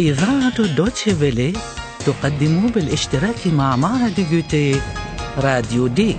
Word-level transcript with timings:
إذاعة 0.00 0.62
دوتشي 0.62 1.14
فيلي 1.14 1.52
تقدم 2.06 2.66
بالاشتراك 2.66 3.46
مع 3.46 3.76
معهد 3.76 4.26
جوتي 4.30 4.80
راديو 5.38 5.86
دي. 5.86 6.16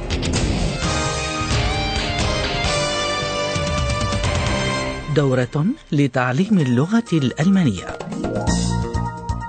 دورة 5.16 5.66
لتعليم 5.92 6.60
اللغة 6.60 7.10
الألمانية. 7.14 7.98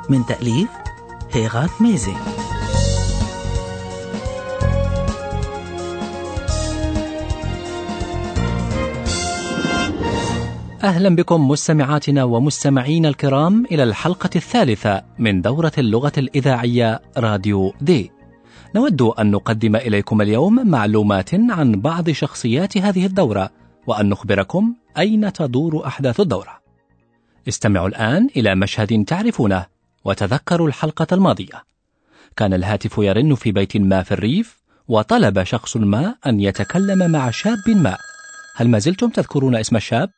من 0.08 0.26
تأليف 0.26 0.68
هيغات 1.32 1.70
ميزي. 1.80 2.14
أهلا 10.82 11.16
بكم 11.16 11.48
مستمعاتنا 11.48 12.24
ومستمعينا 12.24 13.08
الكرام 13.08 13.64
إلى 13.64 13.82
الحلقة 13.82 14.30
الثالثة 14.36 15.02
من 15.18 15.42
دورة 15.42 15.72
اللغة 15.78 16.12
الإذاعية 16.18 17.00
راديو 17.16 17.74
دي. 17.80 18.10
نود 18.74 19.02
أن 19.02 19.30
نقدم 19.30 19.76
إليكم 19.76 20.20
اليوم 20.20 20.68
معلومات 20.68 21.34
عن 21.34 21.72
بعض 21.72 22.10
شخصيات 22.10 22.78
هذه 22.78 23.06
الدورة 23.06 23.50
وأن 23.86 24.08
نخبركم 24.08 24.74
أين 24.98 25.32
تدور 25.32 25.86
أحداث 25.86 26.20
الدورة. 26.20 26.60
استمعوا 27.48 27.88
الآن 27.88 28.28
إلى 28.36 28.54
مشهد 28.54 29.04
تعرفونه 29.04 29.66
وتذكروا 30.04 30.68
الحلقة 30.68 31.06
الماضية. 31.12 31.64
كان 32.36 32.54
الهاتف 32.54 32.98
يرن 32.98 33.34
في 33.34 33.52
بيت 33.52 33.76
ما 33.76 34.02
في 34.02 34.12
الريف 34.12 34.58
وطلب 34.88 35.44
شخص 35.44 35.76
ما 35.76 36.14
أن 36.26 36.40
يتكلم 36.40 37.10
مع 37.10 37.30
شاب 37.30 37.68
ما. 37.68 37.96
هل 38.56 38.68
ما 38.68 38.78
زلتم 38.78 39.08
تذكرون 39.08 39.56
اسم 39.56 39.76
الشاب؟ 39.76 40.10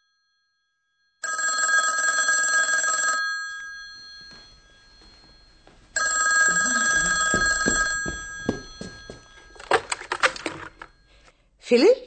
Philipp? 11.68 12.00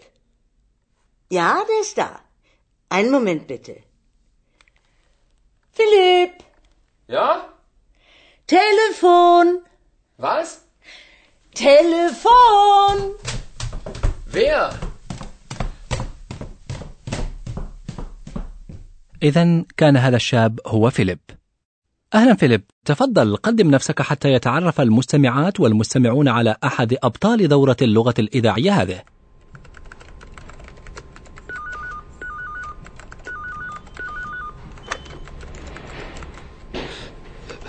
Ja, 1.37 1.51
der 1.69 1.79
ist 1.85 1.97
da. 2.01 2.09
Einen 2.95 3.11
Moment 3.15 3.43
bitte. 3.51 3.75
Philipp! 5.77 6.33
Ja? 7.15 7.29
Telefon! 8.55 9.45
Was? 10.25 10.49
Telefon! 11.65 12.97
Wer? 14.35 14.63
إذا 19.23 19.65
كان 19.77 19.97
هذا 19.97 20.15
الشاب 20.15 20.59
هو 20.67 20.89
فيليب. 20.89 21.19
أهلا 22.13 22.35
فيليب، 22.35 22.63
تفضل 22.85 23.35
قدم 23.35 23.71
نفسك 23.71 24.01
حتى 24.01 24.33
يتعرف 24.33 24.81
المستمعات 24.81 25.59
والمستمعون 25.59 26.27
على 26.27 26.55
أحد 26.63 26.97
أبطال 27.03 27.47
دورة 27.47 27.77
اللغة 27.81 28.13
الإذاعية 28.19 28.71
هذه. 28.71 29.16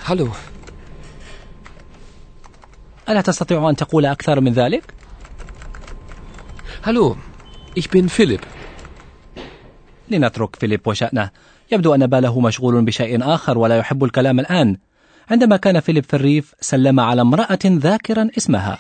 Hallo. 0.09 0.29
ألا 3.09 3.21
تستطيع 3.21 3.71
أن 3.71 3.77
تقول 3.77 4.07
أكثر 4.07 4.41
من 4.41 4.53
ذلك؟ 4.53 4.83
Hallo. 6.85 7.17
Ich 7.77 7.91
bin 7.91 8.09
Philipp. 8.09 8.41
لنترك 10.09 10.57
فيليب 10.57 10.81
وشأنه. 10.87 11.31
يبدو 11.73 11.95
أن 11.95 12.07
باله 12.07 12.41
مشغول 12.41 12.85
بشيء 12.85 13.35
آخر 13.35 13.59
ولا 13.59 13.77
يحب 13.77 14.05
الكلام 14.05 14.41
الآن. 14.41 14.77
عندما 15.31 15.57
كان 15.57 15.81
فيليب 15.81 16.05
في 16.05 16.15
الريف 16.15 16.55
سلم 16.61 17.01
على 17.01 17.23
امرأة 17.23 17.59
ذاكرا 17.65 18.29
اسمها. 18.39 18.79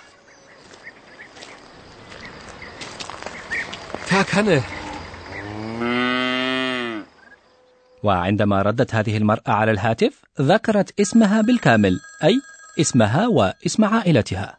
وعندما 8.02 8.62
ردت 8.62 8.94
هذه 8.94 9.16
المرأة 9.16 9.50
على 9.50 9.70
الهاتف 9.70 10.22
ذكرت 10.40 11.00
اسمها 11.00 11.40
بالكامل 11.40 12.00
أي 12.24 12.40
اسمها 12.80 13.26
واسم 13.26 13.84
عائلتها 13.84 14.58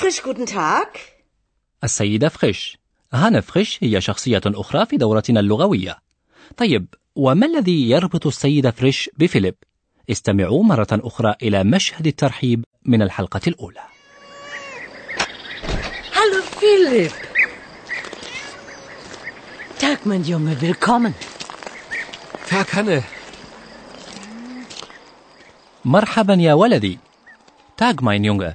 Frisch, 0.00 0.22
guten 0.22 0.46
Tag. 0.46 0.98
السيدة 1.84 2.28
فريش 2.28 2.78
هانا 3.12 3.40
فريش 3.40 3.78
هي 3.82 4.00
شخصية 4.00 4.40
أخرى 4.46 4.86
في 4.86 4.96
دورتنا 4.96 5.40
اللغوية 5.40 5.98
طيب 6.56 6.86
وما 7.14 7.46
الذي 7.46 7.90
يربط 7.90 8.26
السيدة 8.26 8.70
فريش 8.70 9.10
بفيليب؟ 9.18 9.54
استمعوا 10.10 10.64
مرة 10.64 10.86
أخرى 10.92 11.34
إلى 11.42 11.64
مشهد 11.64 12.06
الترحيب 12.06 12.64
من 12.84 13.02
الحلقة 13.02 13.40
الأولى 13.46 13.80
Philipp. 16.60 17.12
Tag, 19.78 19.98
mein 20.04 20.22
Junge, 20.24 20.60
willkommen. 20.60 21.14
Verkanne. 22.44 23.02
مرحبا 25.84 26.34
يا 26.34 26.54
ولدي 26.54 26.98
Tag, 27.76 28.02
mein 28.02 28.24
Junge 28.24 28.52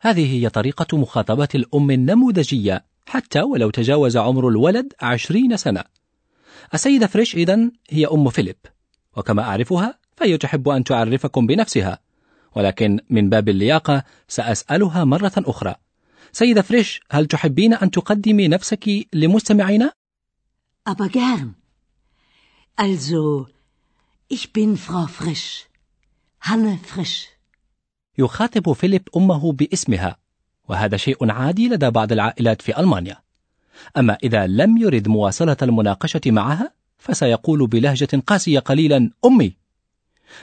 هذه 0.00 0.34
هي 0.34 0.48
طريقة 0.48 0.98
مخاطبة 0.98 1.48
الأم 1.54 1.90
النموذجية 1.90 2.84
حتى 3.06 3.42
ولو 3.42 3.70
تجاوز 3.70 4.16
عمر 4.16 4.48
الولد 4.48 4.92
عشرين 5.00 5.56
سنة 5.56 5.84
السيدة 6.74 7.06
فريش 7.06 7.34
إذن 7.34 7.72
هي 7.90 8.06
أم 8.06 8.30
فيليب 8.30 8.56
وكما 9.16 9.42
أعرفها 9.42 9.98
فهي 10.16 10.38
تحب 10.38 10.68
أن 10.68 10.84
تعرفكم 10.84 11.46
بنفسها 11.46 11.98
ولكن 12.54 12.98
من 13.10 13.30
باب 13.30 13.48
اللياقة 13.48 14.04
سأسألها 14.28 15.04
مرة 15.04 15.32
أخرى 15.36 15.74
سيدة 16.36 16.62
فريش 16.62 17.00
هل 17.10 17.26
تحبين 17.26 17.74
أن 17.74 17.90
تقدمي 17.90 18.48
نفسك 18.48 19.06
لمستمعينا؟ 19.12 19.92
Aber 20.88 21.08
gern. 21.08 21.54
Also, 22.76 23.46
ich 24.28 24.52
bin 24.52 24.76
Frau 24.76 25.06
Frisch. 25.06 25.66
Hanne 26.40 26.78
Frisch. 26.84 27.28
يخاطب 28.18 28.72
فيليب 28.72 29.08
أمه 29.16 29.52
باسمها 29.52 30.16
وهذا 30.68 30.96
شيء 30.96 31.30
عادي 31.30 31.68
لدى 31.68 31.90
بعض 31.90 32.12
العائلات 32.12 32.62
في 32.62 32.80
ألمانيا 32.80 33.22
أما 33.96 34.18
إذا 34.24 34.46
لم 34.46 34.76
يرد 34.76 35.08
مواصلة 35.08 35.56
المناقشة 35.62 36.20
معها 36.26 36.72
فسيقول 36.98 37.66
بلهجة 37.66 38.22
قاسية 38.26 38.58
قليلا 38.58 39.10
أمي 39.24 39.56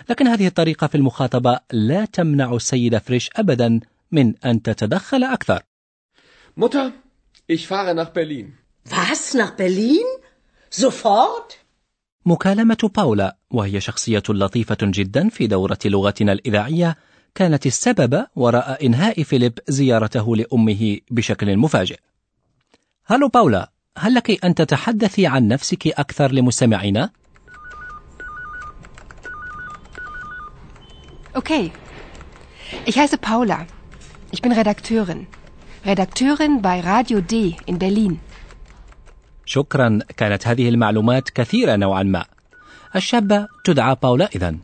لكن 0.10 0.28
هذه 0.28 0.48
الطريقة 0.48 0.88
في 0.88 0.96
المخاطبة 0.96 1.60
لا 1.72 2.06
تمنع 2.06 2.56
السيدة 2.56 3.00
فريش 3.00 3.30
أبدا 3.36 3.80
من 4.12 4.38
أن 4.46 4.62
تتدخل 4.62 5.24
أكثر 5.24 5.64
Mutter, 6.56 6.94
ich 7.48 7.68
fahre 7.68 7.96
nach 7.96 8.12
Berlin. 8.12 8.58
Was, 8.86 9.34
nach 9.34 9.52
Berlin? 9.56 10.06
Sofort? 10.70 11.58
مكالمة 12.26 12.92
باولا 12.96 13.38
وهي 13.52 13.82
شخصية 13.82 14.24
لطيفة 14.30 14.78
جدا 14.82 15.30
في 15.30 15.48
دورة 15.48 15.78
لغتنا 15.86 16.32
الإذاعية 16.32 16.98
كانت 17.36 17.66
السبب 17.66 18.26
وراء 18.36 18.86
إنهاء 18.86 19.24
فيليب 19.24 19.60
زيارته 19.68 20.36
لأمه 20.36 20.98
بشكل 21.12 21.58
مفاجئ. 21.58 22.00
هلو 23.06 23.28
باولا، 23.28 23.72
هل 23.98 24.14
لك 24.14 24.46
أن 24.46 24.56
تتحدثي 24.56 25.28
عن 25.28 25.48
نفسك 25.48 25.88
أكثر 25.88 26.32
لمستمعينا؟ 26.32 27.10
Okay. 31.36 31.72
Ich 32.86 33.00
heiße 33.00 33.18
Paula. 33.18 33.66
Ich 34.32 34.42
bin 34.44 34.52
Redakteurin. 34.52 35.26
Redakteurin 35.86 36.62
bei 36.62 36.80
Radio 36.80 37.20
D 37.20 37.34
in 37.66 37.78
Berlin. 37.78 38.18
شكرا، 39.46 40.00
كانت 40.18 40.48
هذه 40.48 40.70
المعلومات 40.70 41.30
كثيرة 41.30 41.76
نوعا 41.76 42.04
ما. 42.04 42.26
الشابة 42.96 43.48
تدعى 43.64 43.96
باولا 44.04 44.30
إذن، 44.36 44.58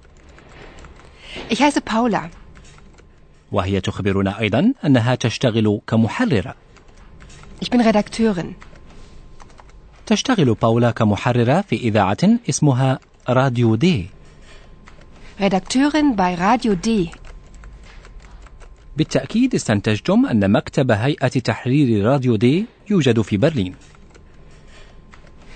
Ich 1.50 1.62
heiße 1.62 1.82
Paula. 1.82 2.30
وهي 3.52 3.82
تخبرنا 3.82 4.40
أيضا 4.40 4.74
أنها 4.86 5.16
تشتغل 5.16 5.82
كمحررة. 5.88 6.56
Ich 7.62 7.70
bin 7.70 7.82
Redakteurin. 7.82 8.54
تشتغل 10.06 10.54
باولا 10.54 10.92
كمحررة 10.92 11.62
في 11.62 11.76
إذاعة 11.76 12.18
اسمها 12.50 13.00
راديو 13.30 13.76
دي. 13.76 14.10
Redakteurin 15.40 16.16
bei 16.16 16.36
Radio 16.36 16.76
D. 16.76 16.90
بالتأكيد 19.00 19.56
استنتجتم 19.56 20.26
أن 20.26 20.52
مكتب 20.52 20.92
هيئة 20.92 21.28
تحرير 21.28 22.06
راديو 22.06 22.36
دي 22.36 22.66
يوجد 22.90 23.22
في 23.22 23.38
برلين. 23.38 23.76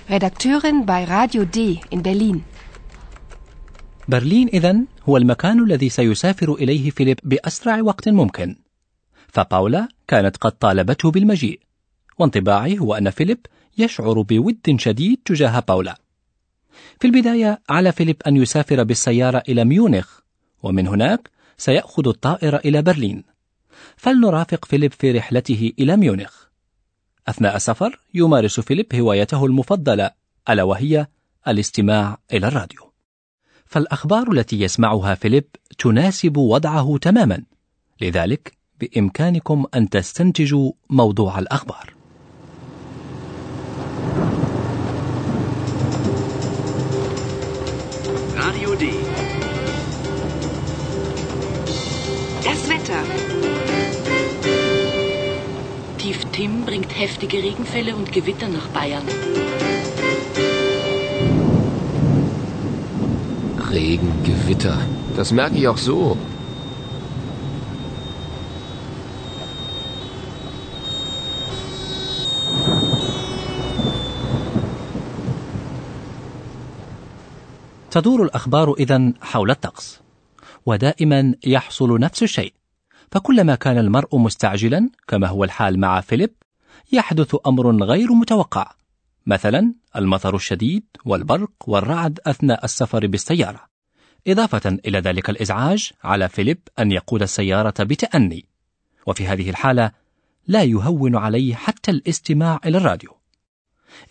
Redakteurin 0.09 0.85
bei 0.85 1.03
Radio 1.05 1.43
D 1.43 1.59
in 1.95 2.01
Berlin. 2.01 2.37
برلين 4.07 4.47
إذن 4.47 4.85
هو 5.09 5.17
المكان 5.17 5.63
الذي 5.63 5.89
سيسافر 5.89 6.53
إليه 6.53 6.89
فيليب 6.89 7.19
بأسرع 7.23 7.81
وقت 7.81 8.09
ممكن. 8.09 8.55
فباولا 9.27 9.87
كانت 10.07 10.37
قد 10.37 10.51
طالبته 10.51 11.11
بالمجيء، 11.11 11.59
وانطباعي 12.19 12.79
هو 12.79 12.93
أن 12.93 13.09
فيليب 13.09 13.39
يشعر 13.77 14.21
بود 14.21 14.75
شديد 14.77 15.19
تجاه 15.25 15.59
باولا 15.59 15.97
في 16.99 17.07
البداية 17.07 17.61
على 17.69 17.91
فيليب 17.91 18.21
أن 18.27 18.37
يسافر 18.37 18.83
بالسيارة 18.83 19.43
إلى 19.49 19.65
ميونخ 19.65 20.19
ومن 20.63 20.87
هناك 20.87 21.29
سيأخذ 21.57 22.07
الطائرة 22.07 22.57
إلى 22.57 22.81
برلين 22.81 23.32
فلنرافق 23.97 24.65
فيليب 24.65 24.93
في 24.93 25.11
رحلته 25.11 25.71
إلى 25.79 25.97
ميونخ 25.97 26.43
أثناء 27.27 27.55
السفر 27.55 27.99
يمارس 28.13 28.59
فيليب 28.59 28.95
هوايته 28.95 29.45
المفضلة 29.45 30.11
ألا 30.49 30.63
وهي 30.63 31.07
الاستماع 31.47 32.17
إلى 32.33 32.47
الراديو 32.47 32.93
فالأخبار 33.65 34.31
التي 34.31 34.61
يسمعها 34.61 35.15
فيليب 35.15 35.45
تناسب 35.79 36.37
وضعه 36.37 36.97
تماما 37.01 37.43
لذلك 38.01 38.57
بإمكانكم 38.79 39.65
أن 39.75 39.89
تستنتجوا 39.89 40.71
موضوع 40.89 41.39
الأخبار 41.39 41.93
Radio 48.35 48.75
D. 48.75 48.85
Das 52.43 52.67
Wetter. 52.69 53.62
Tief 56.32 56.32
Tim 56.32 56.64
bringt 56.64 56.98
heftige 56.98 57.36
Regenfälle 57.36 57.94
und 57.94 58.10
Gewitter 58.10 58.48
nach 58.48 58.66
Bayern. 58.68 59.02
Regen, 63.70 64.10
Gewitter. 64.24 64.78
Das 65.18 65.32
merke 65.32 65.56
ich 65.58 65.68
auch 65.68 65.76
so. 65.76 66.16
تدور 77.90 78.22
الأخبار 78.22 78.74
إذا 78.78 79.12
حول 79.22 79.50
الطقس 79.50 80.00
ودائما 80.66 81.34
يحصل 81.44 82.00
نفس 82.00 82.22
الشيء 82.22 82.52
فكلما 83.11 83.55
كان 83.55 83.77
المرء 83.77 84.17
مستعجلا 84.17 84.89
كما 85.07 85.27
هو 85.27 85.43
الحال 85.43 85.79
مع 85.79 86.01
فيليب 86.01 86.33
يحدث 86.91 87.35
أمر 87.47 87.83
غير 87.83 88.13
متوقع 88.13 88.71
مثلا 89.25 89.73
المطر 89.95 90.35
الشديد 90.35 90.83
والبرق 91.05 91.51
والرعد 91.67 92.19
أثناء 92.25 92.65
السفر 92.65 93.07
بالسيارة. 93.07 93.59
إضافة 94.27 94.77
إلى 94.85 94.99
ذلك 94.99 95.29
الإزعاج 95.29 95.91
على 96.03 96.29
فيليب 96.29 96.59
أن 96.79 96.91
يقود 96.91 97.21
السيارة 97.21 97.83
بتأني. 97.83 98.45
وفي 99.07 99.27
هذه 99.27 99.49
الحالة 99.49 99.91
لا 100.47 100.63
يهون 100.63 101.15
عليه 101.15 101.55
حتى 101.55 101.91
الاستماع 101.91 102.59
إلى 102.65 102.77
الراديو. 102.77 103.17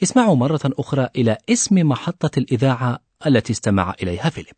اسمعوا 0.02 0.36
مرة 0.36 0.60
أخرى 0.64 1.08
إلى 1.16 1.38
اسم 1.50 1.88
محطة 1.88 2.38
الإذاعة 2.38 2.98
التي 3.26 3.52
استمع 3.52 3.94
إليها 4.02 4.30
فيليب. 4.30 4.56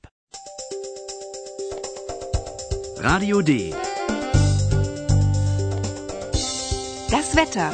Radio 3.00 3.42
D. 3.42 3.83
Das 7.14 7.36
Wetter. 7.36 7.70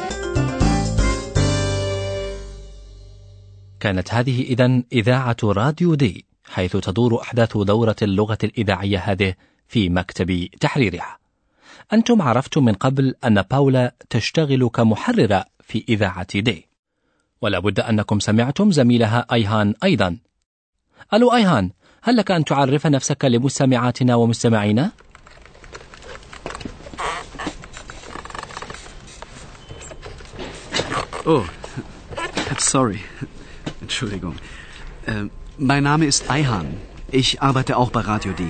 كانت 3.81 4.15
هذه 4.15 4.43
إذا 4.43 4.83
إذاعة 4.93 5.37
راديو 5.45 5.95
دي 5.95 6.25
حيث 6.45 6.77
تدور 6.77 7.23
أحداث 7.23 7.57
دورة 7.57 7.97
اللغة 8.03 8.39
الإذاعية 8.45 8.99
هذه 8.99 9.35
في 9.69 9.89
مكتب 9.89 10.49
تحريرها 10.61 11.19
أنتم 11.93 12.23
عرفتم 12.23 12.65
من 12.65 12.73
قبل 12.73 13.15
أن 13.25 13.43
باولا 13.43 13.95
تشتغل 14.11 14.69
كمحررة 14.69 15.45
في 15.61 15.85
إذاعة 15.89 16.39
دي 16.41 16.69
ولا 17.43 17.59
بد 17.59 17.81
أنكم 17.81 18.21
سمعتم 18.21 18.71
زميلها 18.71 19.27
أيهان 19.33 19.75
أيضا 19.85 20.17
ألو 21.15 21.35
أيهان 21.35 21.71
هل 22.03 22.17
لك 22.17 22.31
أن 22.31 22.45
تعرف 22.45 22.87
نفسك 22.87 23.25
لمستمعاتنا 23.25 24.15
ومستمعينا؟ 24.15 24.91
Oh, 31.33 31.45
sorry. 32.59 33.01
Entschuldigung. 33.85 34.35
Äh, 35.07 35.25
mein 35.59 35.85
Name 35.85 36.05
ist 36.07 36.29
Eihan. 36.31 36.69
Ich 37.21 37.41
arbeite 37.49 37.77
auch 37.77 37.91
bei 37.91 38.01
Radio 38.01 38.33
D. 38.33 38.43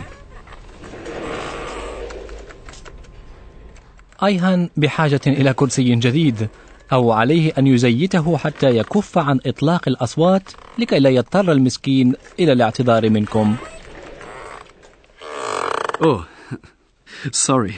أيهان 4.23 4.71
بحاجة 4.77 5.21
إلى 5.27 5.53
كرسي 5.55 5.95
جديد 5.95 6.49
أو 6.93 7.13
عليه 7.13 7.53
أن 7.59 7.67
يزيته 7.67 8.37
حتى 8.39 8.77
يكف 8.77 9.19
عن 9.19 9.41
إطلاق 9.47 9.89
الأصوات 9.89 10.43
لكي 10.79 10.99
لا 10.99 11.11
يضطر 11.11 11.53
المسكين 11.53 12.15
إلى 12.39 12.53
الاعتذار 12.53 13.11
منكم 13.11 13.57
Oh, 16.03 16.25
sorry. 17.33 17.75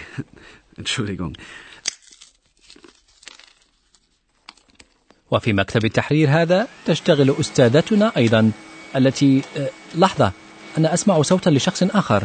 Entschuldigung. 0.78 1.32
وفي 5.32 5.52
مكتب 5.52 5.84
التحرير 5.84 6.30
هذا 6.30 6.68
تشتغل 6.86 7.34
أستاذتنا 7.40 8.12
أيضا 8.16 8.52
التي 8.96 9.42
آه، 9.56 9.70
لحظة 9.94 10.32
أنا 10.78 10.94
أسمع 10.94 11.22
صوتا 11.22 11.50
لشخص 11.50 11.82
آخر 11.82 12.24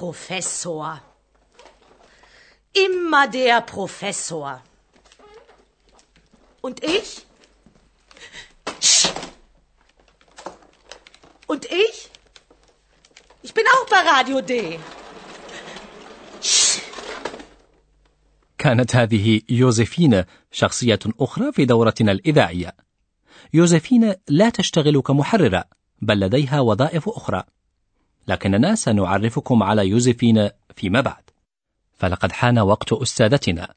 Professor. 0.00 1.00
Immer 2.72 3.26
der 3.26 3.60
Professor. 3.62 4.62
Und 6.60 6.84
ich? 6.84 7.27
Und 11.52 11.64
ich? 11.84 11.96
Ich 13.46 13.52
bin 13.54 13.64
auch 13.74 13.86
bei 13.92 14.00
Radio 14.12 14.40
D. 14.40 14.78
كانت 18.58 18.96
هذه 18.96 19.40
يوزيفين 19.48 20.24
شخصية 20.52 20.98
أخرى 21.20 21.52
في 21.52 21.64
دورتنا 21.64 22.12
الإذاعية. 22.12 22.74
يوزيفين 23.54 24.14
لا 24.28 24.50
تشتغل 24.50 25.00
كمحررة، 25.00 25.64
بل 26.02 26.20
لديها 26.20 26.60
وظائف 26.60 27.08
أخرى. 27.08 27.42
لكننا 28.28 28.74
سنعرفكم 28.74 29.62
على 29.62 29.88
يوزيفين 29.88 30.50
فيما 30.76 31.00
بعد. 31.00 31.22
فلقد 31.98 32.32
حان 32.32 32.58
وقت 32.58 32.92
أستاذتنا. 32.92 33.74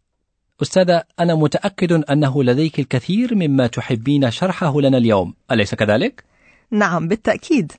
أستاذة، 0.61 1.03
أنا 1.19 1.35
متأكد 1.35 1.91
أنه 1.91 2.43
لديك 2.43 2.79
الكثير 2.79 3.35
مما 3.35 3.67
تحبين 3.67 4.31
شرحه 4.31 4.81
لنا 4.81 4.97
اليوم، 4.97 5.33
أليس 5.51 5.75
كذلك؟ 5.75 6.30
نعم 6.71 7.07
بالتأكيد 7.07 7.71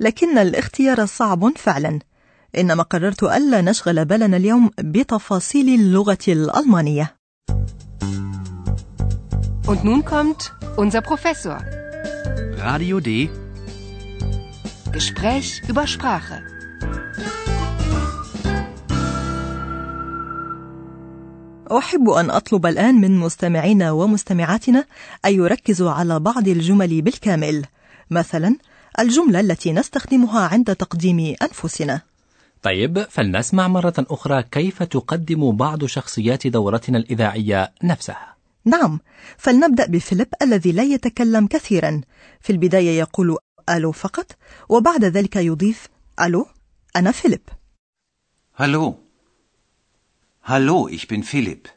لكن 0.00 0.38
الاختيار 0.38 1.06
صعب 1.06 1.52
فعلا 1.56 1.98
إنما 2.58 2.82
قررت 2.82 3.22
ألا 3.22 3.60
نشغل 3.60 4.04
بالنا 4.04 4.36
اليوم 4.36 4.70
بتفاصيل 4.78 5.80
اللغة 5.80 6.18
الألمانية 6.28 7.16
Und 9.72 9.82
nun 9.82 10.04
kommt 10.04 10.52
unser 10.76 11.02
Professor. 11.02 11.58
Radio 12.66 13.00
D. 13.00 13.28
Gespräch 14.92 15.60
über 15.68 15.88
Sprache. 15.88 16.42
أحب 21.72 22.08
أن 22.08 22.30
أطلب 22.30 22.66
الآن 22.66 22.94
من 22.94 23.18
مستمعينا 23.18 23.90
ومستمعاتنا 23.90 24.84
أن 25.24 25.34
يركزوا 25.34 25.90
على 25.90 26.20
بعض 26.20 26.48
الجمل 26.48 27.02
بالكامل 27.02 27.64
مثلا 28.10 28.56
الجملة 28.98 29.40
التي 29.40 29.72
نستخدمها 29.72 30.48
عند 30.48 30.76
تقديم 30.76 31.34
أنفسنا 31.42 32.02
طيب 32.62 33.02
فلنسمع 33.02 33.68
مرة 33.68 33.94
أخرى 33.98 34.42
كيف 34.42 34.82
تقدم 34.82 35.56
بعض 35.56 35.84
شخصيات 35.84 36.46
دورتنا 36.46 36.98
الإذاعية 36.98 37.72
نفسها. 37.82 38.36
نعم 38.64 39.00
فلنبدأ 39.38 39.86
بفيليب 39.86 40.28
الذي 40.42 40.72
لا 40.72 40.82
يتكلم 40.82 41.46
كثيرا 41.46 42.00
في 42.40 42.50
البداية 42.52 42.98
يقول 42.98 43.38
ألو 43.70 43.92
فقط 43.92 44.36
وبعد 44.68 45.04
ذلك 45.04 45.36
يضيف 45.36 45.88
ألو 46.20 46.46
أنا 46.96 47.12
فيليب 47.12 47.40
Hallo. 48.58 48.94
Hallo, 50.42 50.88
ich 50.88 51.08
bin 51.08 51.22
Philipp. 51.22 51.68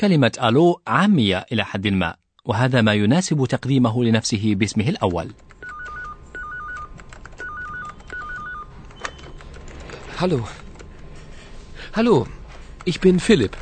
كلمة 0.00 0.32
ألو 0.42 0.80
عامية 0.86 1.46
إلى 1.52 1.64
حد 1.64 1.86
ما، 1.86 2.16
وهذا 2.44 2.80
ما 2.82 2.94
يناسب 2.94 3.46
تقديمه 3.46 4.04
لنفسه 4.04 4.54
باسمه 4.54 4.88
الأول. 4.88 5.32
Hallo. 10.20 10.40
Hallo, 11.96 12.26
ich 12.86 13.00
bin 13.00 13.20
Philipp. 13.20 13.56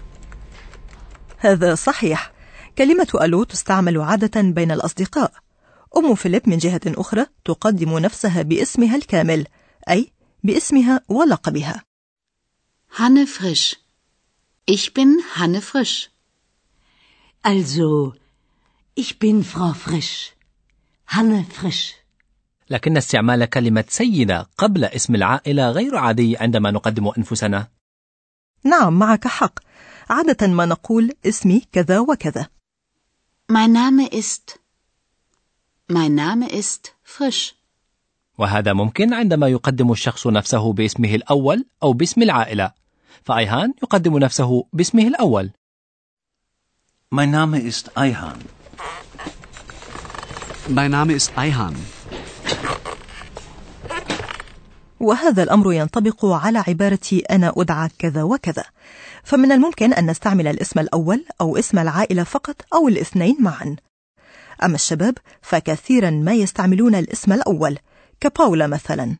هذا 1.38 1.74
صحيح 1.74 2.32
كلمة 2.78 3.08
ألو 3.22 3.44
تستعمل 3.44 4.00
عادة 4.00 4.40
بين 4.40 4.70
الأصدقاء 4.70 5.32
أم 5.96 6.14
فيليب 6.14 6.48
من 6.48 6.58
جهة 6.58 6.80
أخرى 6.86 7.26
تقدم 7.44 7.98
نفسها 7.98 8.42
باسمها 8.42 8.96
الكامل 8.96 9.46
أي 9.90 10.12
باسمها 10.44 11.00
ولقبها 11.08 11.84
Hanne 12.98 13.26
Frisch. 13.26 13.76
Ich 14.66 14.92
bin 14.92 15.20
Hanne 15.34 15.62
Frisch. 15.62 16.10
Also, 17.42 18.12
ich 18.94 19.18
bin 19.18 19.42
Frau 19.44 19.72
Frisch. 19.72 20.32
Hanne 21.06 21.44
Frisch. 21.44 21.94
لكن 22.70 22.96
استعمال 22.96 23.44
كلمة 23.44 23.84
سيدة 23.88 24.48
قبل 24.58 24.84
اسم 24.84 25.14
العائلة 25.14 25.70
غير 25.70 25.96
عادي 25.96 26.36
عندما 26.36 26.70
نقدم 26.70 27.08
أنفسنا 27.18 27.68
نعم 28.64 28.98
معك 28.98 29.26
حق 29.28 29.58
عادة 30.10 30.46
ما 30.46 30.66
نقول 30.66 31.12
اسمي 31.26 31.62
كذا 31.72 31.98
وكذا 31.98 32.48
Mein 33.52 33.72
Name 33.72 34.06
ist. 34.08 34.58
Mein 35.88 36.14
Name 36.14 36.48
ist 36.48 36.94
Frisch. 37.02 37.54
وهذا 38.38 38.72
ممكن 38.72 39.14
عندما 39.14 39.48
يقدم 39.48 39.92
الشخص 39.92 40.26
نفسه 40.26 40.72
باسمه 40.72 41.14
الأول 41.14 41.66
أو 41.82 41.92
باسم 41.92 42.22
العائلة 42.22 42.72
فأيهان 43.24 43.74
يقدم 43.82 44.18
نفسه 44.18 44.66
باسمه 44.72 45.06
الأول 45.08 45.50
Mein 47.10 47.30
Name 47.30 47.58
ist 47.58 47.96
Eihan. 47.98 48.38
Mein 50.72 50.90
Name 50.90 51.12
ist 51.12 51.32
Eihan. 51.36 51.74
وهذا 55.00 55.42
الأمر 55.42 55.72
ينطبق 55.72 56.24
على 56.24 56.58
عبارة 56.58 57.22
أنا 57.30 57.52
أدعى 57.56 57.88
كذا 57.98 58.22
وكذا 58.22 58.64
فمن 59.24 59.52
الممكن 59.52 59.92
أن 59.92 60.10
نستعمل 60.10 60.46
الاسم 60.46 60.80
الأول 60.80 61.24
أو 61.40 61.56
اسم 61.56 61.78
العائلة 61.78 62.24
فقط 62.24 62.56
أو 62.74 62.88
الاثنين 62.88 63.36
معا 63.40 63.76
أما 64.62 64.74
الشباب 64.74 65.18
فكثيرا 65.42 66.10
ما 66.10 66.32
يستعملون 66.34 66.94
الاسم 66.94 67.32
الأول 67.32 67.78
كباولا 68.20 68.66
مثلا 68.66 69.16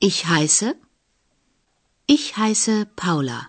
Ich 0.00 0.26
heiße. 0.26 0.74
Ich 2.06 2.36
heiße 2.36 2.86
Paula. 2.96 3.48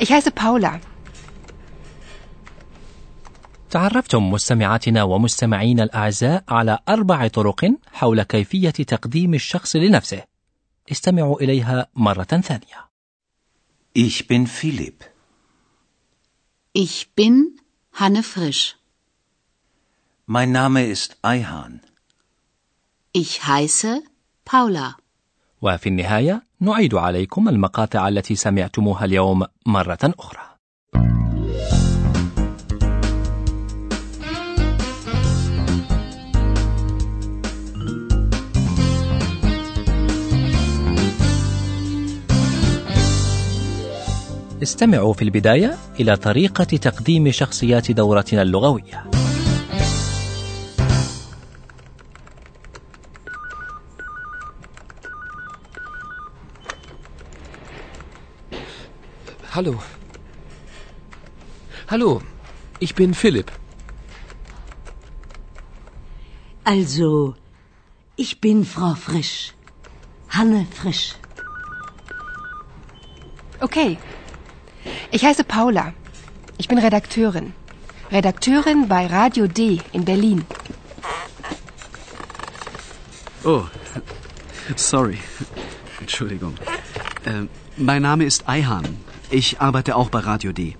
Ich 0.00 0.12
heiße 0.12 0.30
Paula. 0.30 0.80
تعرفتم 3.74 4.30
مستمعاتنا 4.30 5.02
ومستمعينا 5.02 5.82
الأعزاء 5.82 6.44
على 6.48 6.78
أربع 6.88 7.28
طرق 7.28 7.74
حول 7.92 8.22
كيفية 8.22 8.70
تقديم 8.70 9.34
الشخص 9.34 9.76
لنفسه 9.76 10.22
استمعوا 10.92 11.40
إليها 11.40 11.86
مرة 11.94 12.22
ثانية 12.22 12.88
Ich 13.94 14.28
bin 14.28 14.46
Philipp. 14.46 15.04
Ich 16.72 17.14
bin 17.16 17.34
Hanne 17.92 18.22
Frisch. 18.22 18.76
Mein 20.26 20.52
Name 20.52 20.86
ist 20.86 21.16
Eihan. 21.22 21.80
Ich 23.12 23.42
heiße 23.46 24.02
Paula. 24.44 24.96
وفي 25.62 25.88
النهاية 25.88 26.42
نعيد 26.60 26.94
عليكم 26.94 27.48
المقاطع 27.48 28.08
التي 28.08 28.34
سمعتموها 28.36 29.04
اليوم 29.04 29.44
مرة 29.66 30.14
أخرى 30.18 30.53
استمعوا 44.64 45.12
في 45.12 45.22
البداية 45.22 45.76
إلى 46.00 46.16
طريقة 46.16 46.64
تقديم 46.64 47.30
شخصيات 47.30 47.90
دورتنا 47.90 48.42
اللغوية. 48.42 49.04
Hallo. 59.56 59.74
Hallo, 61.92 62.10
ich 62.84 62.92
bin 63.00 63.10
Philipp. 63.22 63.48
Also, 66.74 67.10
ich 68.24 68.32
bin 68.44 68.58
Frau 68.74 68.94
Frisch. 69.06 69.36
Hanne 70.36 70.60
Frisch. 70.78 71.04
Okay. 73.66 73.90
Ich 75.13 75.23
heiße 75.25 75.43
Paula. 75.43 75.93
Ich 76.57 76.67
bin 76.67 76.77
Redakteurin. 76.77 77.53
Redakteurin 78.11 78.87
bei 78.87 79.05
Radio 79.07 79.47
D 79.47 79.79
in 79.93 80.03
Berlin. 80.05 80.45
Oh, 83.43 83.63
sorry. 84.75 85.19
Entschuldigung. 86.01 86.55
Äh, 87.25 87.43
mein 87.77 88.01
Name 88.01 88.23
ist 88.25 88.49
Eihan. 88.49 88.85
Ich 89.29 89.61
arbeite 89.61 89.95
auch 89.95 90.09
bei 90.09 90.19
Radio 90.19 90.51
D. 90.51 90.75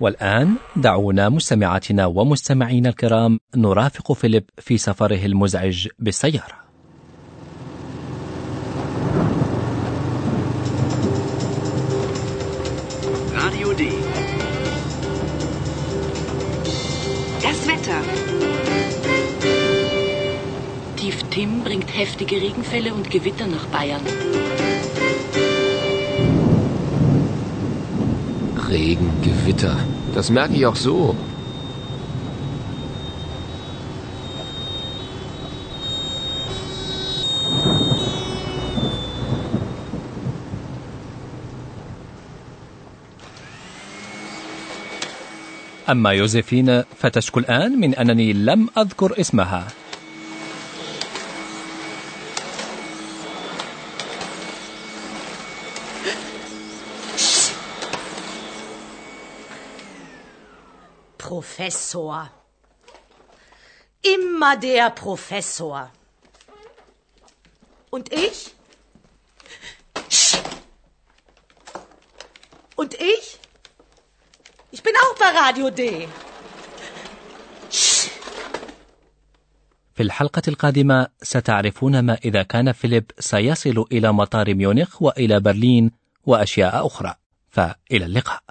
والآن 0.00 0.54
دعونا 0.76 1.28
مستمعاتنا 1.28 2.06
ومستمعينا 2.06 2.88
الكرام 2.88 3.40
نرافق 3.56 4.12
فيليب 4.12 4.50
في 4.58 4.78
سفره 4.78 5.26
المزعج 5.26 5.88
بالسيارة. 5.98 6.64
Wetter. 17.89 18.01
Tief 20.95 21.23
Tim 21.31 21.63
bringt 21.63 21.95
heftige 21.97 22.35
Regenfälle 22.35 22.93
und 22.93 23.09
Gewitter 23.09 23.47
nach 23.47 23.65
Bayern. 23.67 24.01
Regen, 28.69 29.11
Gewitter. 29.23 29.77
Das 30.13 30.29
merke 30.29 30.53
ich 30.53 30.65
auch 30.65 30.75
so. 30.75 31.15
أما 45.89 46.11
يوزيفين 46.11 46.81
فتشكو 46.81 47.39
الآن 47.39 47.79
من 47.79 47.95
أنني 47.95 48.33
لم 48.33 48.69
أذكر 48.77 49.19
اسمها. 49.19 49.67
Professor. 61.17 62.29
Immer 64.01 64.57
der 64.57 64.89
Professor. 64.89 65.91
Und 67.89 68.13
ich? 68.13 68.53
Und 72.75 72.93
ich? 72.93 73.39
Ich 74.71 74.83
bin 74.83 74.93
auch 75.03 75.15
bei 75.17 75.29
Radio 75.43 75.69
D. 75.71 76.07
في 79.93 80.03
الحلقة 80.03 80.41
القادمة 80.47 81.07
ستعرفون 81.23 81.99
ما 81.99 82.17
إذا 82.25 82.43
كان 82.43 82.71
فيليب 82.71 83.11
سيصل 83.19 83.85
إلى 83.91 84.13
مطار 84.13 84.55
ميونخ 84.55 85.01
وإلى 85.01 85.39
برلين 85.39 85.91
وأشياء 86.25 86.87
أخرى. 86.87 87.15
فإلى 87.49 88.05
اللقاء. 88.05 88.43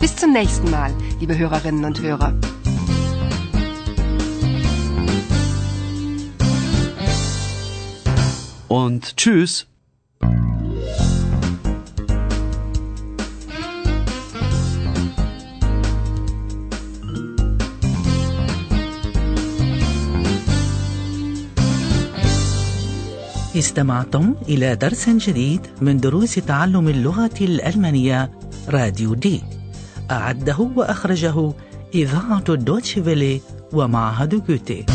Bis 0.00 0.16
zum 0.16 0.32
nächsten 0.32 0.70
Mal, 0.70 0.92
liebe 1.20 1.38
Hörerinnen 1.38 1.84
und 1.84 2.00
Hörer. 2.00 2.34
Und 8.68 9.16
tschüss. 9.16 9.66
استمعتم 23.56 24.34
إلى 24.48 24.76
درس 24.76 25.08
جديد 25.08 25.60
من 25.80 25.96
دروس 25.96 26.34
تعلم 26.34 26.88
اللغة 26.88 27.30
الألمانية 27.40 28.30
راديو 28.68 29.14
دي. 29.14 29.42
أعده 30.10 30.70
وأخرجه 30.76 31.52
إذاعة 31.94 32.54
دوتشفيلي 32.54 33.40
ومعهد 33.72 34.46
جوتي. 34.46 34.86